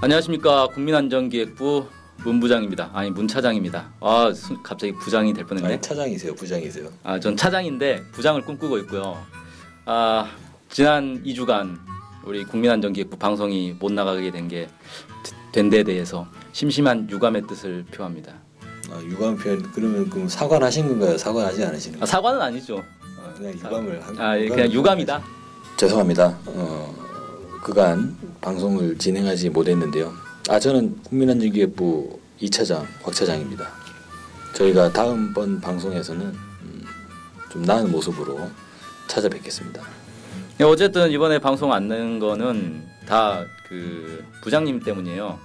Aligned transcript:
안녕하십니까 0.00 0.68
국민안전기획부 0.68 1.86
문부장입니다. 2.24 2.90
아니 2.92 3.10
문차장입니다. 3.10 3.90
아 4.00 4.32
수- 4.34 4.60
갑자기 4.62 4.92
부장이 4.92 5.32
될 5.32 5.44
뻔했네. 5.46 5.68
아니 5.74 5.80
차장이세요, 5.80 6.34
부장이세요. 6.34 6.88
아 7.02 7.18
전 7.18 7.36
차장인데 7.36 8.02
부장을 8.12 8.40
꿈꾸고 8.42 8.78
있고요. 8.78 9.16
아 9.86 10.30
지난 10.70 11.22
2주간 11.24 11.78
우리 12.24 12.44
국민안전기획부 12.44 13.16
방송이 13.16 13.76
못 13.78 13.92
나가게 13.92 14.30
된 14.30 14.48
게 14.48 14.68
된 15.52 15.68
데에 15.68 15.82
대해서 15.82 16.28
심심한 16.52 17.10
유감의 17.10 17.42
뜻을 17.48 17.84
표합니다. 17.90 18.34
아, 18.92 19.00
유감 19.02 19.36
표현 19.36 19.62
그러면 19.72 20.08
그럼 20.08 20.28
사과하신 20.28 20.86
건가요? 20.88 21.18
사과하지 21.18 21.64
않으시는 21.64 22.00
아? 22.02 22.06
사과는 22.06 22.40
아니죠. 22.40 22.84
아, 23.20 23.34
그냥 23.36 23.54
유감을 23.54 24.00
한- 24.06 24.18
아 24.20 24.38
예, 24.38 24.46
그냥 24.48 24.70
유감이다. 24.70 25.20
죄송합니다. 25.76 26.38
어, 26.46 26.94
그간 27.62 28.16
방송을 28.40 28.98
진행하지 28.98 29.50
못했는데요. 29.50 30.12
아 30.48 30.58
저는 30.58 31.02
국민안전기획부 31.04 32.18
2차장 32.42 32.84
곽 33.02 33.14
차장입니다. 33.14 33.68
저희가 34.54 34.92
다음번 34.92 35.60
방송에서는 35.60 36.22
음, 36.26 36.84
좀 37.52 37.62
나은 37.62 37.90
모습으로 37.90 38.50
찾아뵙겠습니다. 39.06 39.82
예, 40.60 40.64
어쨌든 40.64 41.10
이번에 41.10 41.38
방송 41.38 41.72
안 41.72 41.88
낸 41.88 42.18
거는 42.18 42.82
다 43.06 43.44
그 43.70 44.24
부장님 44.42 44.80
때문이에요. 44.80 45.38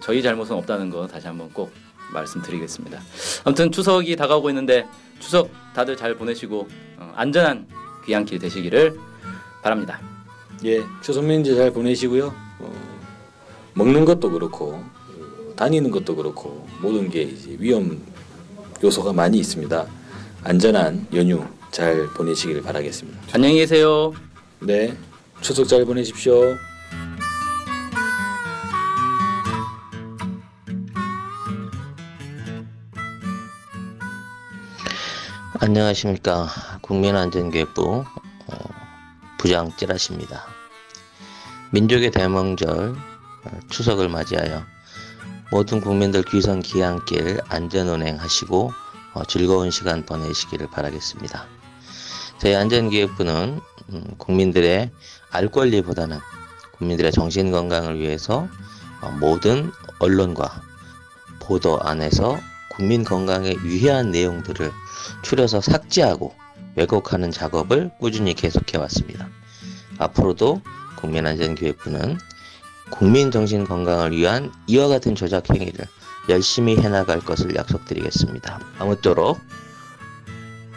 저희 0.00 0.22
잘못은 0.22 0.56
없다는 0.56 0.88
거 0.88 1.06
다시 1.06 1.26
한번 1.26 1.50
꼭 1.52 1.70
말씀드리겠습니다. 2.14 2.98
아무튼 3.44 3.70
추석이 3.70 4.16
다가오고 4.16 4.48
있는데 4.48 4.86
추석 5.20 5.50
다들 5.74 5.94
잘 5.94 6.14
보내시고 6.14 6.66
어, 6.96 7.12
안전한 7.14 7.66
귀향길 8.06 8.38
되시기를 8.38 8.98
바랍니다. 9.62 10.00
예, 10.64 10.82
추석 11.02 11.24
명절 11.24 11.56
잘 11.56 11.70
보내시고요. 11.72 12.34
어, 12.58 12.72
먹는 13.74 14.04
것도 14.04 14.30
그렇고 14.30 14.74
어, 14.74 15.54
다니는 15.56 15.90
것도 15.90 16.16
그렇고 16.16 16.66
모든 16.80 17.08
게 17.08 17.22
이제 17.22 17.56
위험 17.58 18.02
요소가 18.82 19.12
많이 19.12 19.38
있습니다. 19.38 19.86
안전한 20.44 21.06
연휴 21.14 21.44
잘 21.70 22.06
보내시길 22.08 22.62
바라겠습니다. 22.62 23.18
안녕히 23.32 23.56
계세요. 23.56 24.12
네, 24.60 24.96
추석 25.40 25.68
잘 25.68 25.84
보내십시오. 25.84 26.56
안녕하십니까 35.60 36.46
국민안전기획부 36.82 38.04
어, 38.46 38.77
부장 39.38 39.74
찌라시입니다. 39.76 40.46
민족의 41.70 42.10
대명절 42.10 42.96
어, 43.44 43.60
추석을 43.70 44.08
맞이하여 44.08 44.64
모든 45.50 45.80
국민들 45.80 46.22
귀성 46.22 46.60
귀향길 46.60 47.40
안전운행 47.48 48.20
하시고 48.20 48.72
어, 49.14 49.24
즐거운 49.24 49.70
시간 49.70 50.04
보내시기를 50.04 50.68
바라겠습니다. 50.70 51.46
저희 52.38 52.54
안전기획부는 52.54 53.60
음, 53.90 54.04
국민들의 54.18 54.90
알 55.30 55.48
권리보다는 55.48 56.18
국민들의 56.72 57.12
정신 57.12 57.50
건강을 57.50 57.98
위해서 57.98 58.48
어, 59.00 59.10
모든 59.18 59.72
언론과 59.98 60.62
보도 61.40 61.80
안에서 61.80 62.38
국민 62.70 63.04
건강에 63.04 63.54
유해한 63.64 64.10
내용들을 64.10 64.70
추려서 65.22 65.60
삭제하고 65.60 66.34
왜곡하는 66.78 67.32
작업을 67.32 67.90
꾸준히 67.98 68.34
계속해 68.34 68.78
왔습니다. 68.78 69.28
앞으로도 69.98 70.62
국민안전기획부는 70.96 72.18
국민 72.90 73.30
정신 73.30 73.64
건강을 73.64 74.12
위한 74.12 74.52
이와 74.68 74.88
같은 74.88 75.14
조작 75.14 75.50
행위를 75.50 75.86
열심히 76.28 76.76
해나갈 76.76 77.20
것을 77.20 77.54
약속드리겠습니다. 77.56 78.60
아무쪼록 78.78 79.38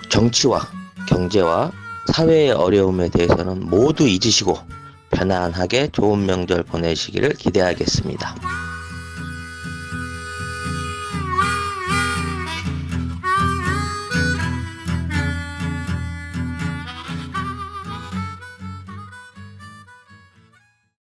정치와 0.10 0.68
경제와 1.08 1.72
사회의 2.12 2.52
어려움에 2.52 3.10
대해서는 3.10 3.70
모두 3.70 4.08
잊으시고 4.08 4.58
편안하게 5.12 5.90
좋은 5.90 6.26
명절 6.26 6.64
보내시기를 6.64 7.34
기대하겠습니다. 7.34 8.61